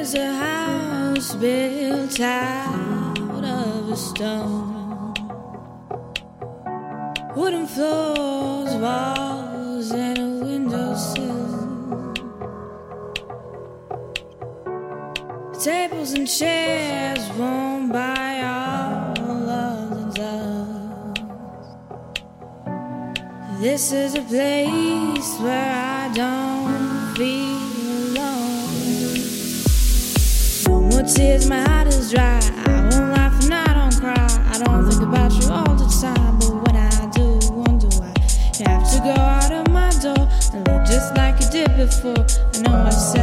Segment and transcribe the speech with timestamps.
[0.00, 5.12] is a house built out of stone.
[7.36, 12.14] Wooden floors, walls, and a windowsill.
[15.62, 21.20] Tables and chairs worn by all of themselves.
[23.60, 26.39] This is a place where I don't.
[31.02, 32.40] with tears, my heart is dry.
[32.66, 34.28] I won't laugh and I don't cry.
[34.52, 38.12] I don't think about you all the time, but when I do, wonder why
[38.58, 42.24] you have to go out of my door and look just like you did before.
[42.54, 43.19] I know I said.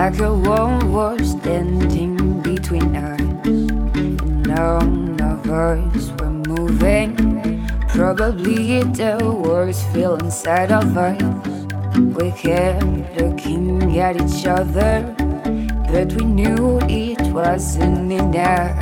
[0.00, 3.20] Like a wall was standing between us.
[3.44, 7.10] And none of us were moving.
[7.88, 11.20] Probably the words feel inside of us.
[12.16, 12.82] We kept
[13.20, 15.14] looking at each other,
[15.92, 18.80] but we knew it wasn't enough.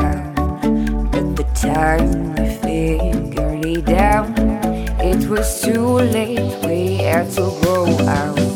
[1.19, 4.31] At the time we figured it out,
[5.03, 6.55] it was too late.
[6.65, 8.48] We had to go out.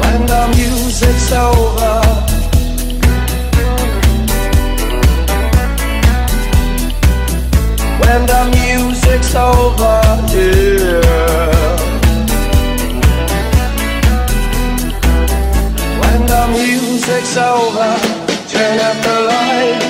[0.00, 2.00] When the music's over.
[8.00, 10.00] When the music's over,
[10.32, 10.77] yeah.
[17.08, 17.88] takes over.
[18.48, 19.87] Turn out the light.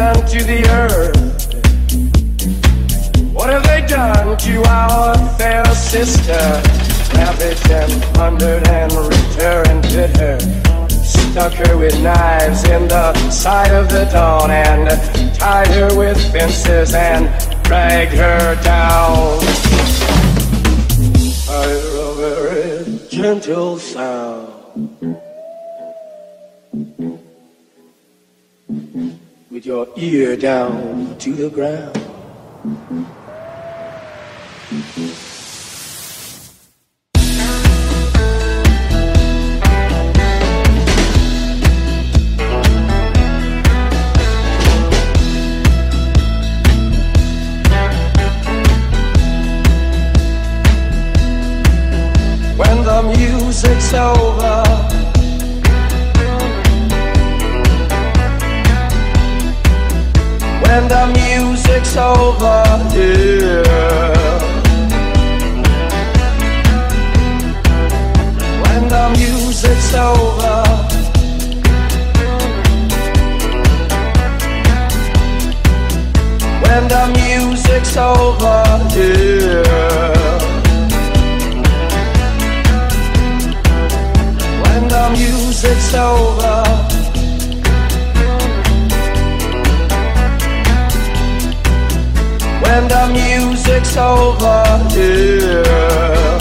[0.00, 1.14] Done to the earth?
[3.34, 6.40] What have they done to our fair sister?
[7.16, 8.90] Ravished and plundered and
[9.68, 10.38] and bit her.
[11.02, 14.88] Stuck her with knives in the side of the dawn and
[15.34, 17.28] tied her with fences and
[17.64, 19.38] dragged her down.
[21.50, 24.50] I a very gentle sound.
[29.50, 31.96] With your ear down to the ground.
[52.56, 54.49] When the music's over.
[62.10, 62.62] Over,
[62.94, 63.62] yeah.
[68.62, 70.58] When the music's over.
[76.64, 78.62] When the music's over,
[78.96, 79.62] yeah.
[84.62, 86.89] When the music's over.
[92.80, 94.64] When the music's over,
[94.96, 96.38] yeah.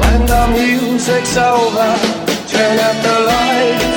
[0.00, 1.90] When the music's over,
[2.48, 3.87] turn up the lights,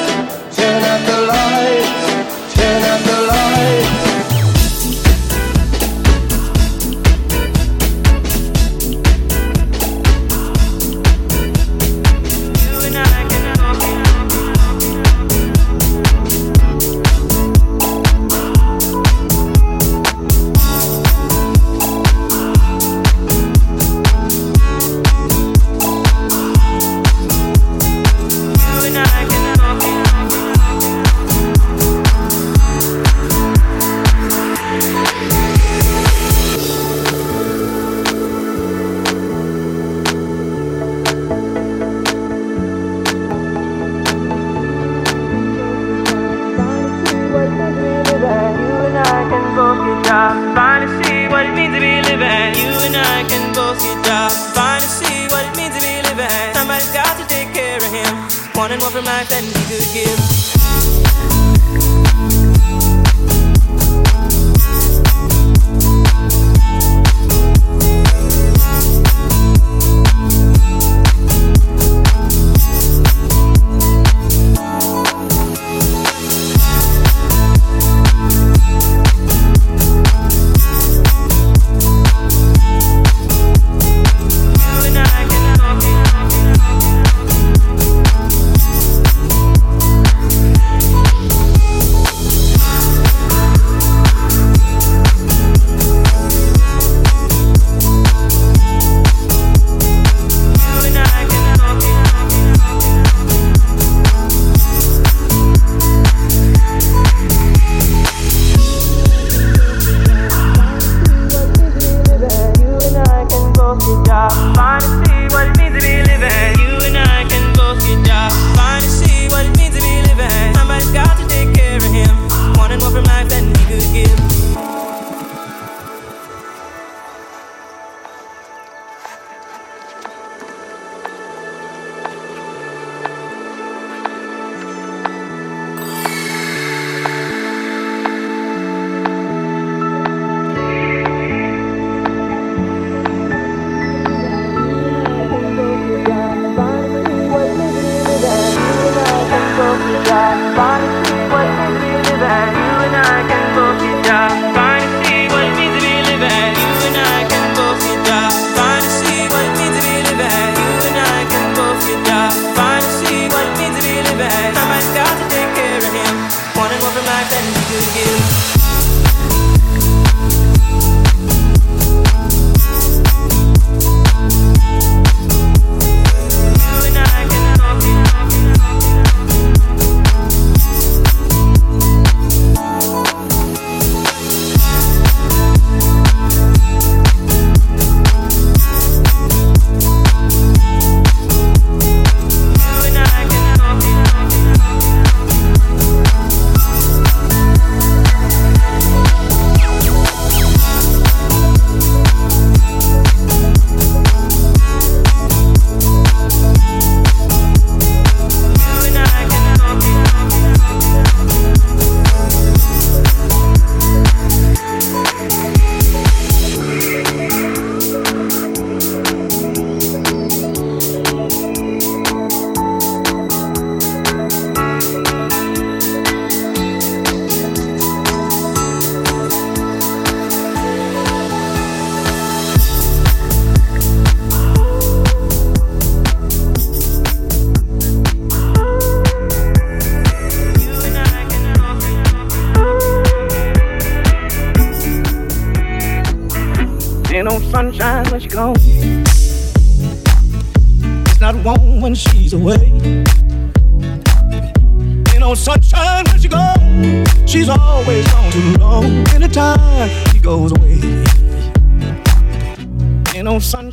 [59.06, 60.31] Life than he could give.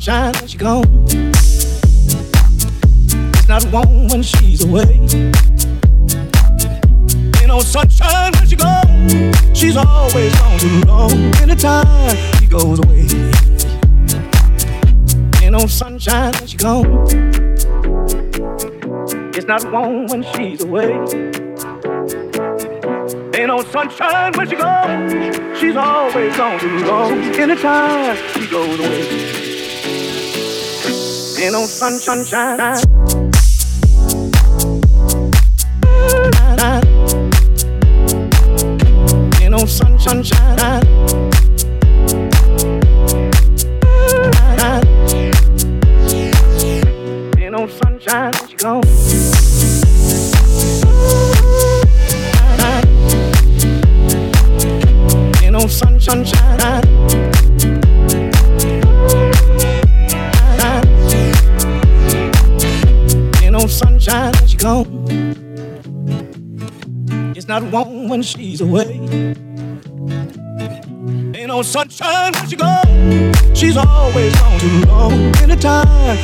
[0.09, 1.05] shine when she gone.
[3.37, 4.95] It's not warm when she's away.
[7.37, 9.33] Ain't no sunshine when she gone.
[9.53, 11.11] She's always gone too long.
[11.43, 13.05] Anytime she goes away.
[15.43, 16.87] Ain't no sunshine when she gone.
[19.35, 20.93] It's not warm when she's away.
[23.37, 25.59] Ain't no sunshine when she goes.
[25.59, 27.11] She's always gone too long.
[27.45, 29.48] Anytime she goes away
[31.43, 33.08] ain't no sunshine.
[68.29, 68.99] she's away.
[71.35, 73.57] Ain't no sunshine when she goes.
[73.57, 75.13] She's always gone too long.
[75.37, 76.17] Anytime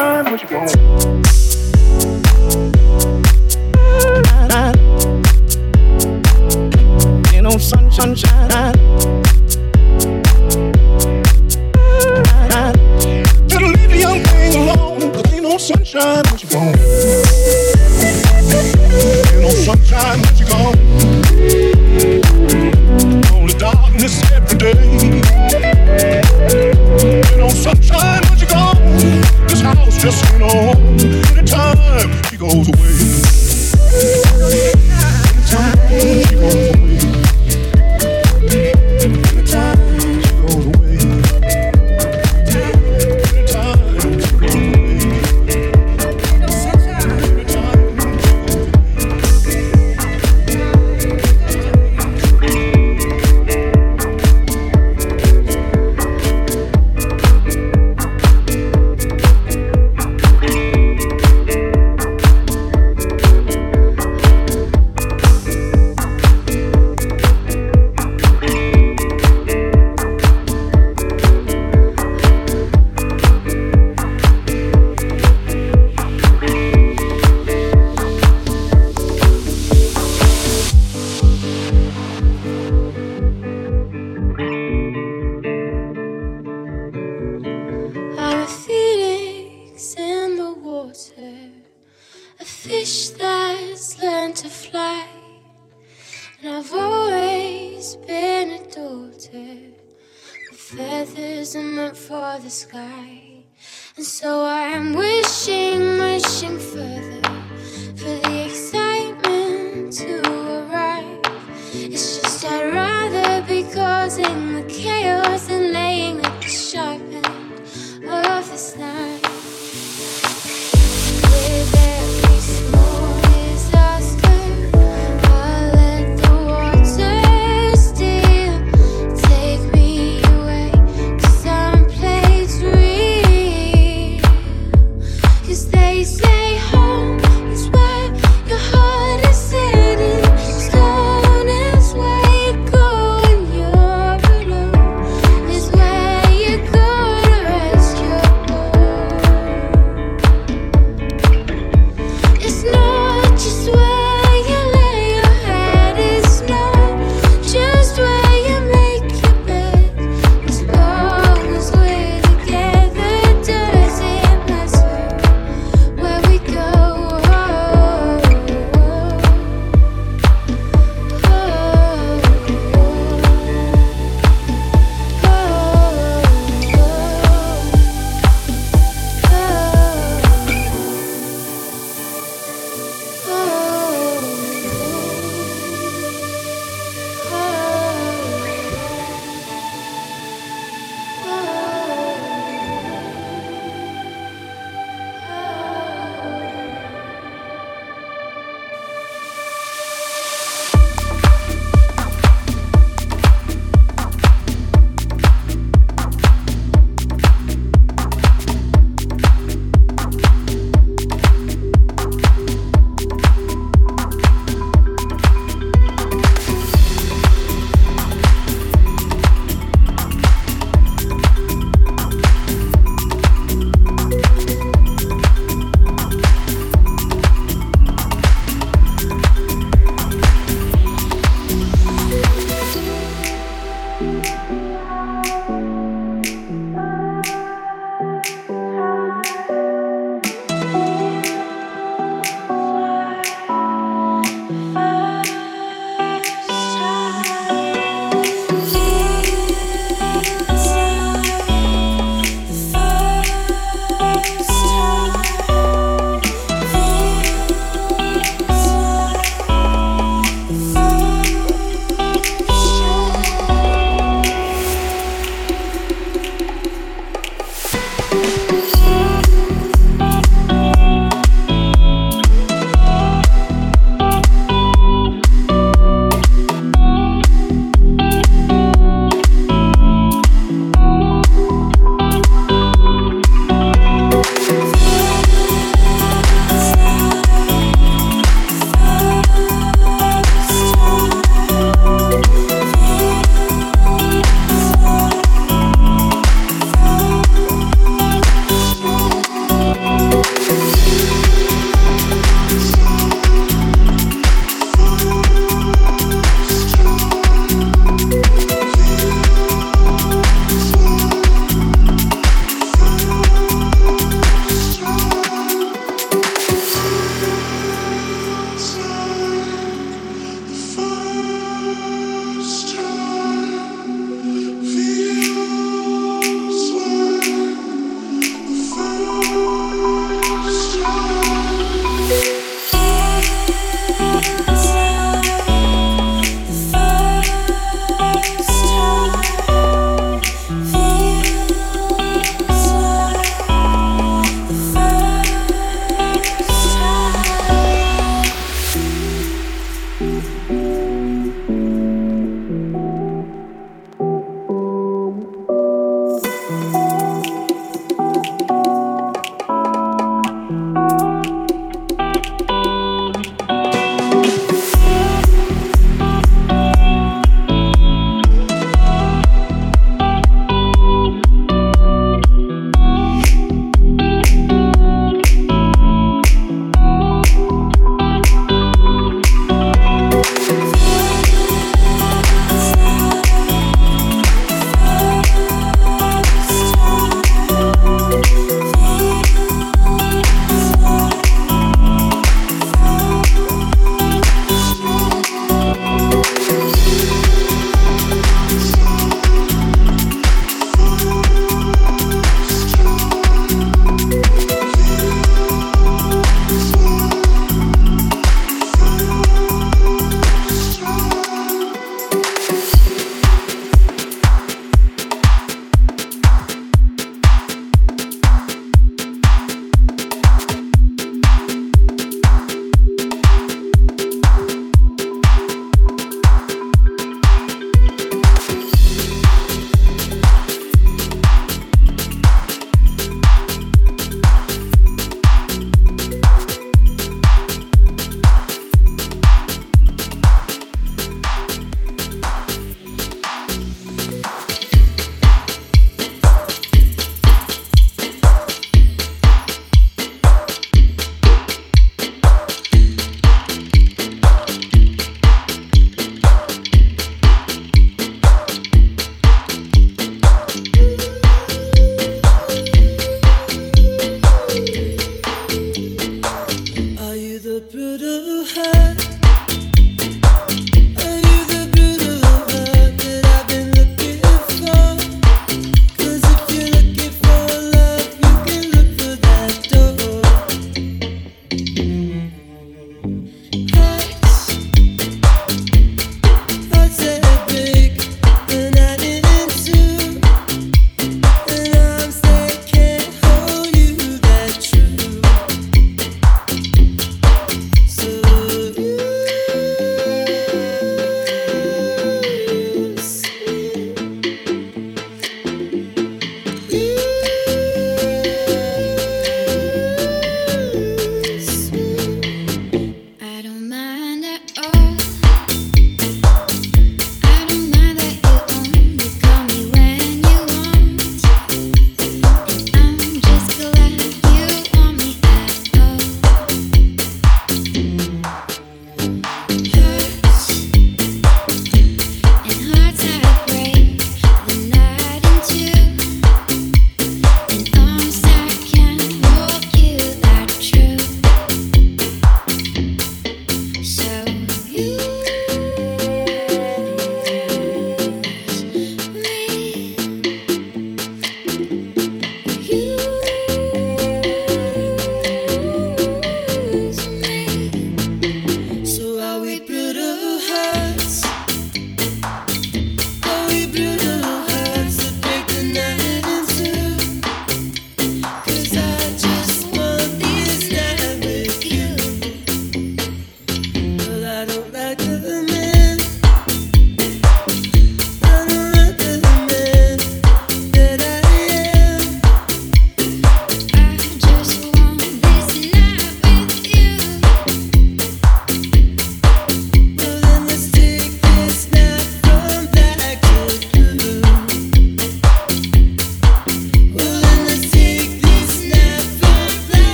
[0.00, 1.29] time what you want.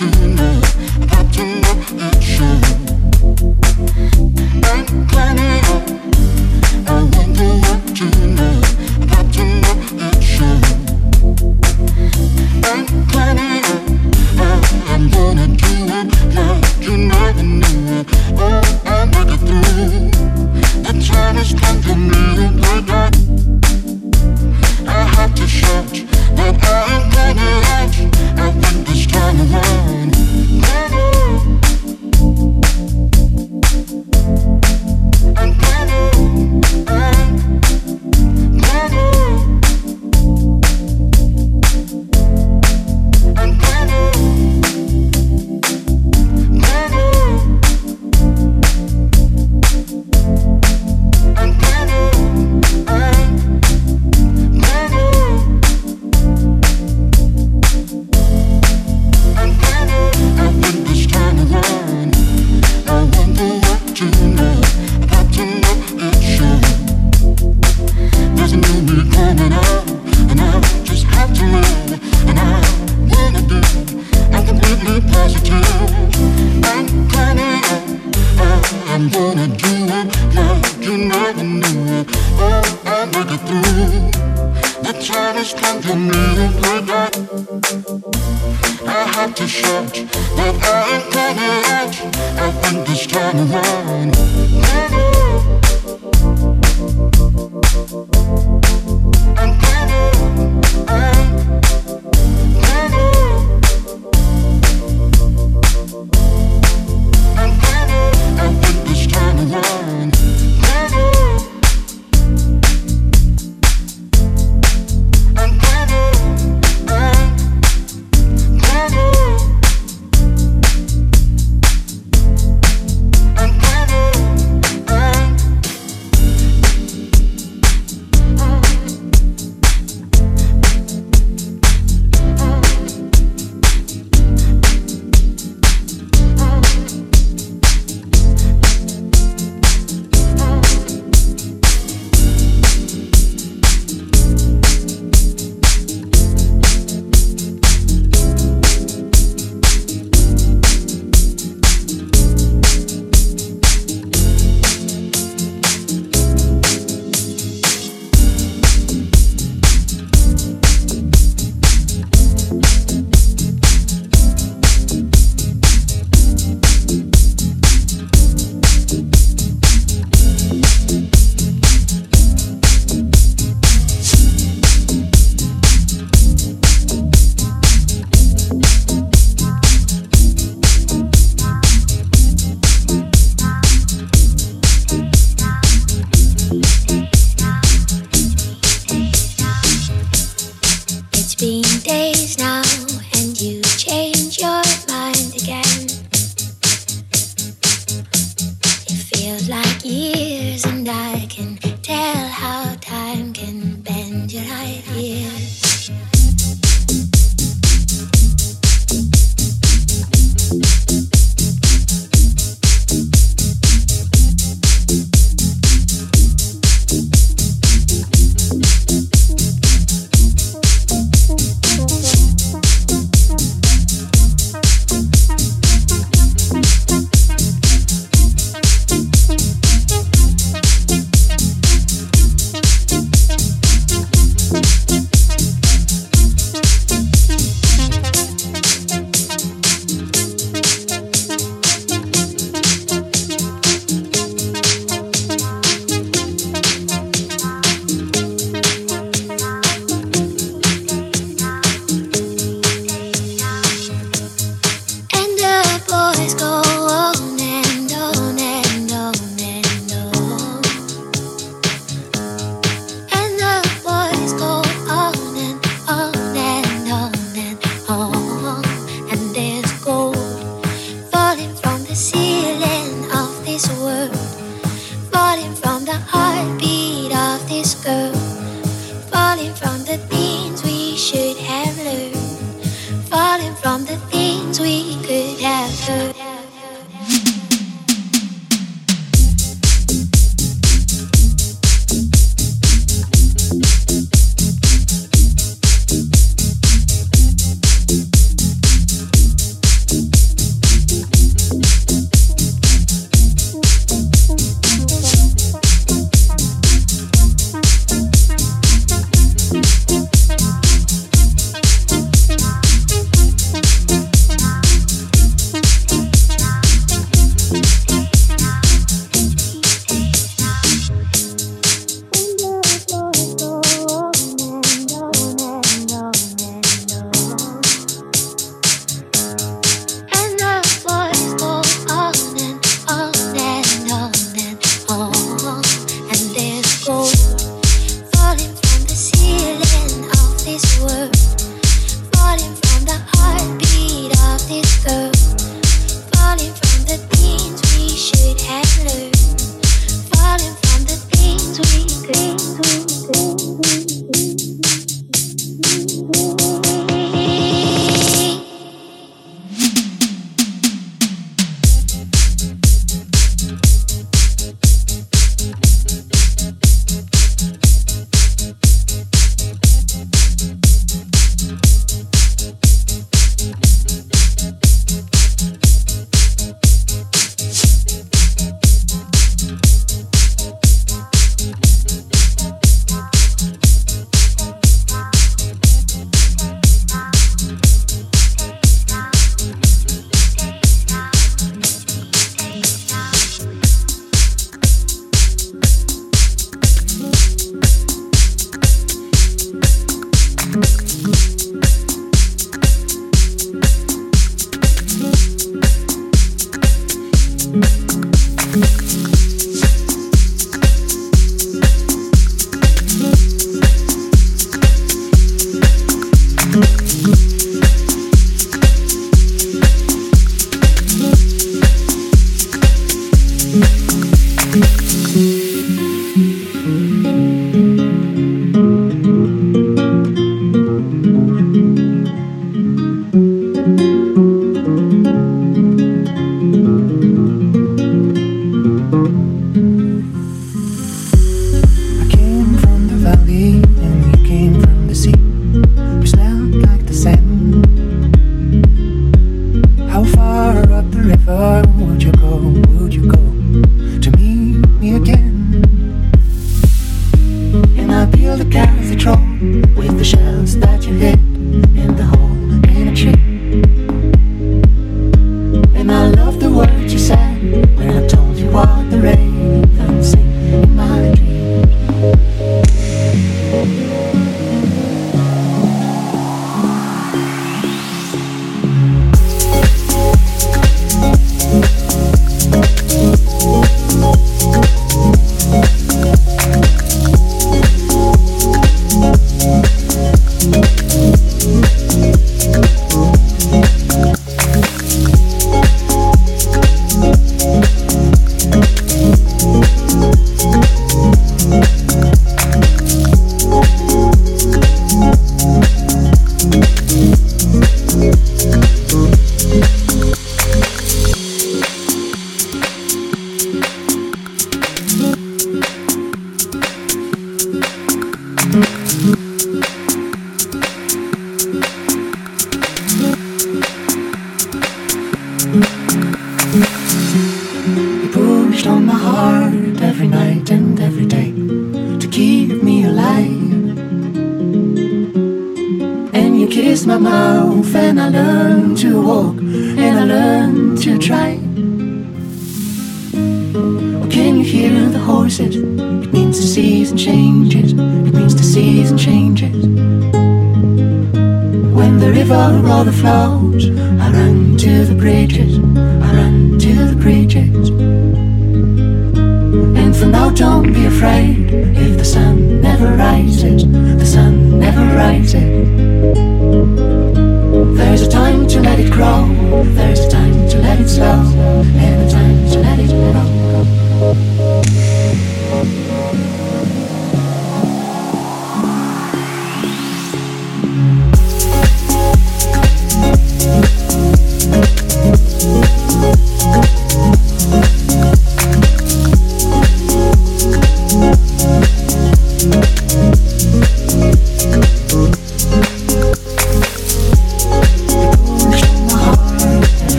[0.00, 0.77] Wonder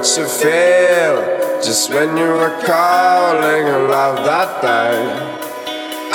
[0.00, 4.96] what you feel just when you were calling and love that day.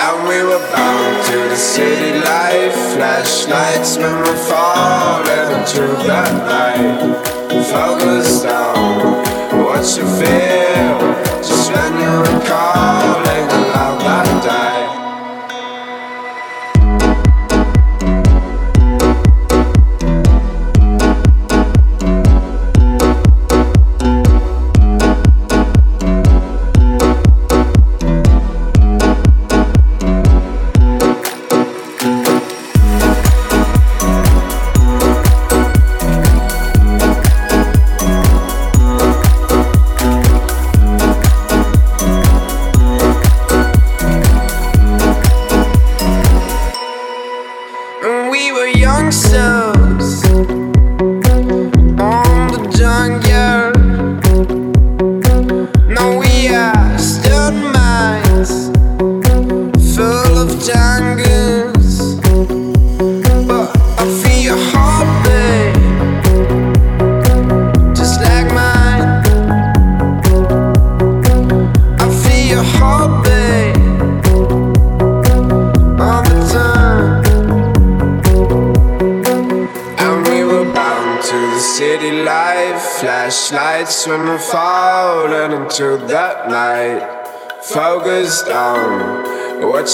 [0.02, 7.16] And we were bound to the city life, flashlights when we falling into that night.
[7.70, 9.24] Focus down.
[9.64, 10.98] what you feel
[11.44, 13.25] just when you were calling.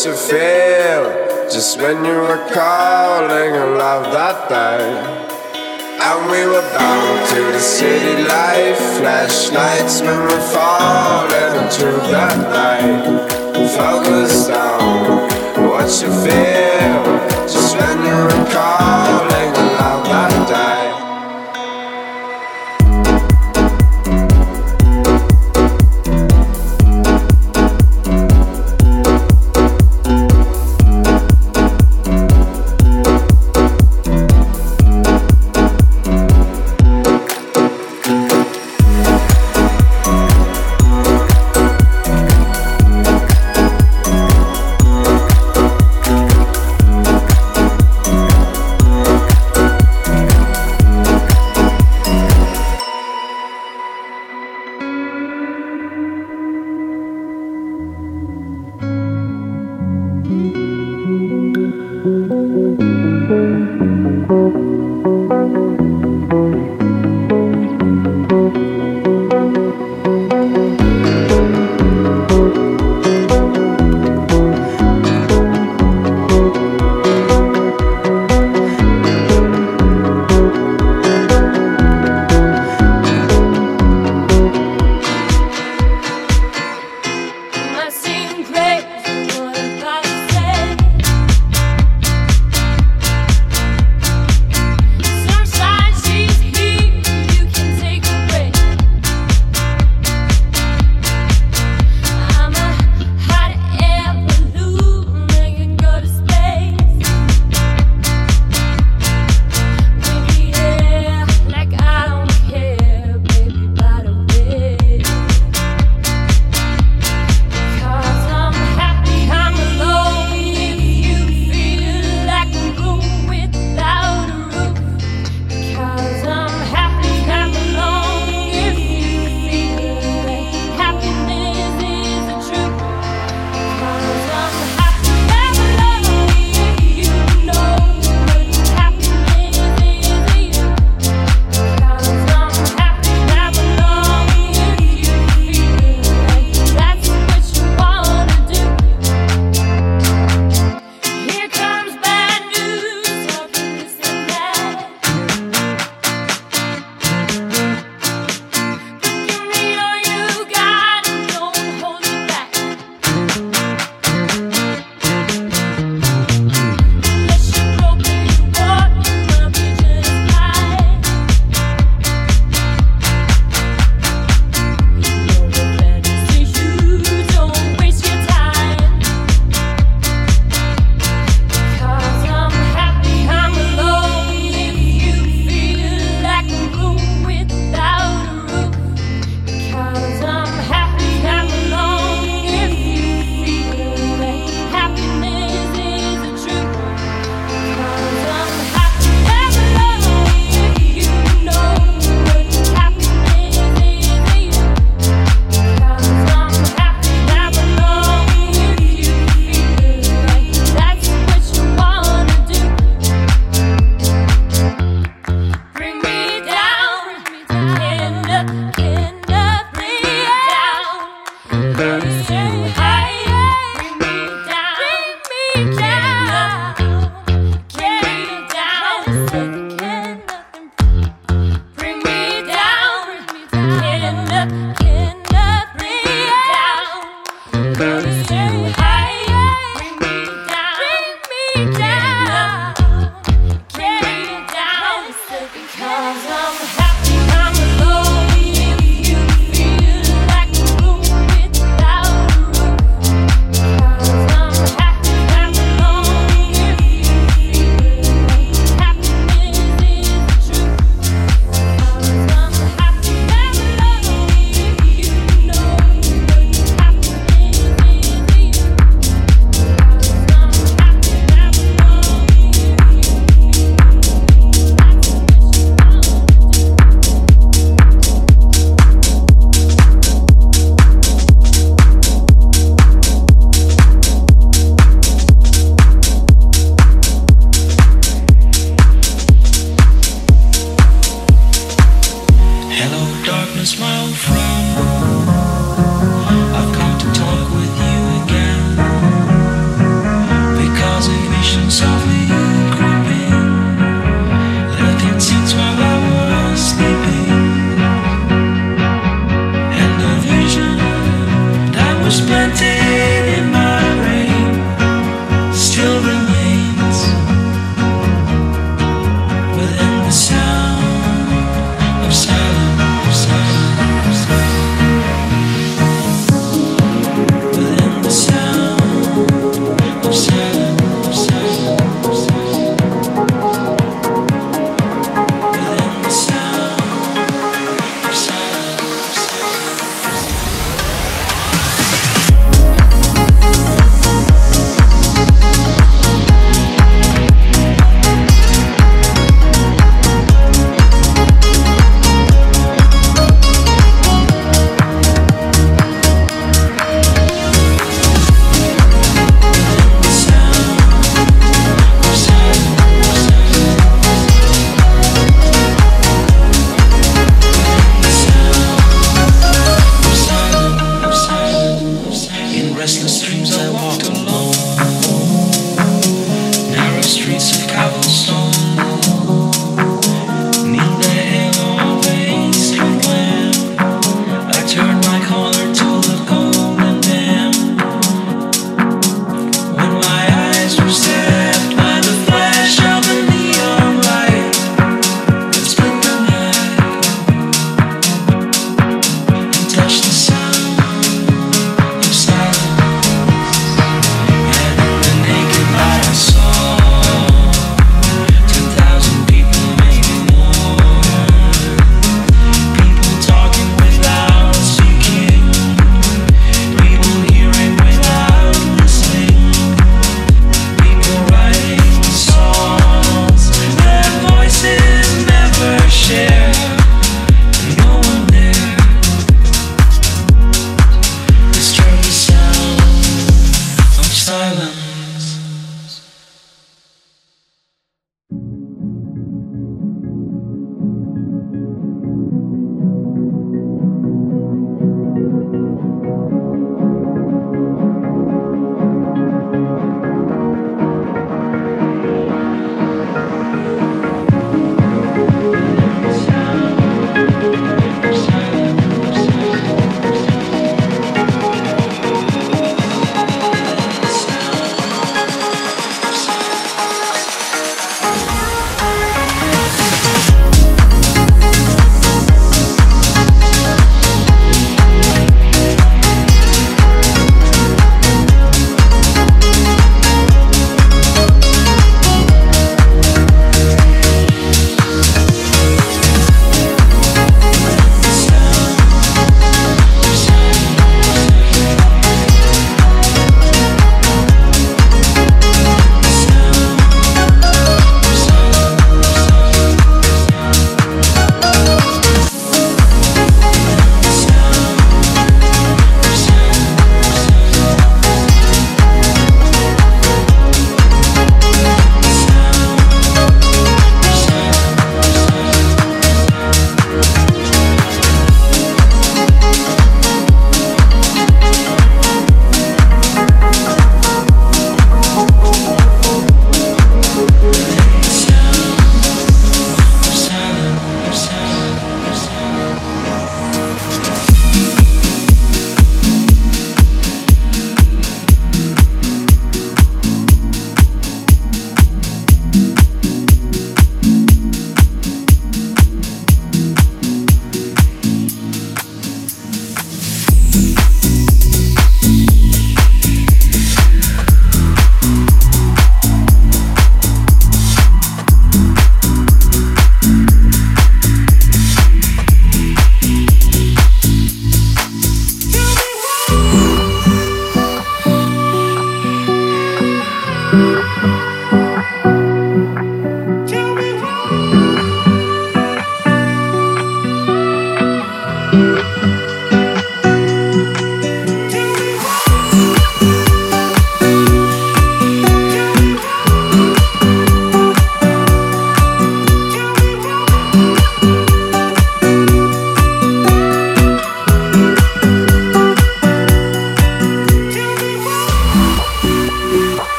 [0.00, 4.80] What you feel just when you were calling a love that day.
[6.00, 8.78] And we were bound to the city life.
[8.98, 13.30] Flashlights when we're falling into that night.
[13.76, 14.69] Focused on